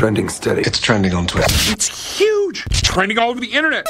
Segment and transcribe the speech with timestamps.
[0.00, 0.62] Trending steady.
[0.62, 1.46] It's trending on Twitter.
[1.70, 2.64] It's huge.
[2.70, 3.84] It's trending all over the internet.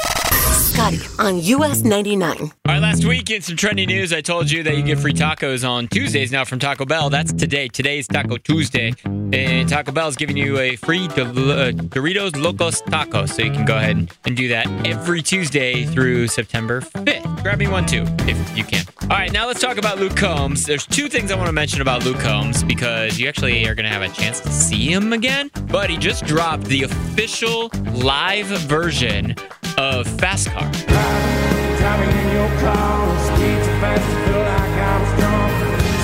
[0.71, 2.37] Scotty on US 99.
[2.39, 5.11] All right, last week in some trending news, I told you that you get free
[5.11, 7.09] tacos on Tuesdays now from Taco Bell.
[7.09, 7.67] That's today.
[7.67, 8.93] Today's Taco Tuesday.
[9.03, 13.25] And Taco Bell is giving you a free uh, Doritos Locos Taco.
[13.25, 17.43] So you can go ahead and do that every Tuesday through September 5th.
[17.43, 18.85] Grab me one too, if you can.
[19.01, 20.65] All right, now let's talk about Luke Combs.
[20.65, 23.83] There's two things I want to mention about Luke Combs because you actually are going
[23.83, 25.51] to have a chance to see him again.
[25.67, 29.35] But he just dropped the official live version
[29.81, 30.71] of Fast Car.
[30.71, 35.49] Driving in your car, speed so fast, I feel like I'm strong.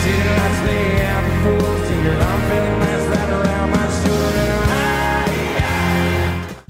[0.02, 2.16] City lights lay out the full steer.
[2.18, 4.48] I'm feeling nice right around my shoulder.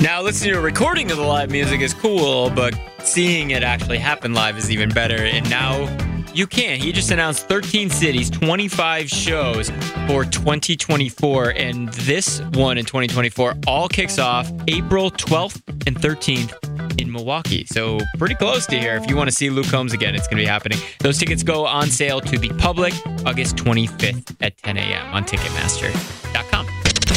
[0.03, 3.99] Now, listening to a recording of the live music is cool, but seeing it actually
[3.99, 5.23] happen live is even better.
[5.23, 5.87] And now
[6.33, 6.77] you can.
[6.77, 9.69] He just announced 13 cities, 25 shows
[10.07, 11.51] for 2024.
[11.51, 16.66] And this one in 2024 all kicks off April 12th and 13th
[16.97, 17.65] in Milwaukee.
[17.65, 18.95] So pretty close to here.
[18.95, 20.79] If you want to see Luke Combs again, it's going to be happening.
[20.99, 22.93] Those tickets go on sale to the public
[23.25, 25.13] August 25th at 10 a.m.
[25.13, 26.67] on Ticketmaster.com.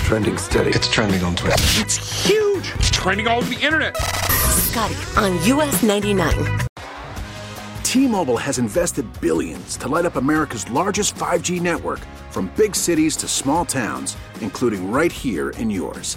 [0.06, 0.70] Trending steady.
[0.70, 1.54] It's trending on Twitter.
[1.80, 2.72] It's huge.
[2.76, 3.96] It's trending all over the internet.
[3.96, 6.60] Scotty on US 99.
[7.84, 11.98] T-Mobile has invested billions to light up America's largest 5G network
[12.30, 16.16] from big cities to small towns, including right here in yours.